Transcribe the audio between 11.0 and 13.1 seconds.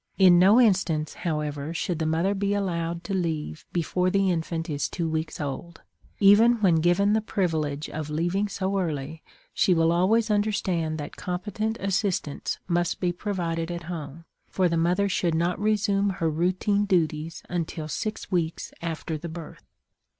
competent assistance must